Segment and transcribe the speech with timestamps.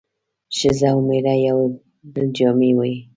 [0.57, 1.59] ښځه او مېړه د يو
[2.13, 2.93] بل جامې وي